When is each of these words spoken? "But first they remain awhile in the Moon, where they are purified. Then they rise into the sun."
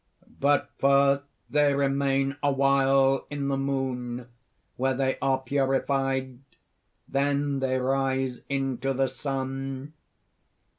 "But 0.39 0.71
first 0.79 1.21
they 1.47 1.75
remain 1.75 2.35
awhile 2.41 3.27
in 3.29 3.49
the 3.49 3.55
Moon, 3.57 4.29
where 4.75 4.95
they 4.95 5.19
are 5.21 5.37
purified. 5.37 6.39
Then 7.07 7.59
they 7.59 7.77
rise 7.77 8.41
into 8.49 8.95
the 8.95 9.07
sun." 9.07 9.93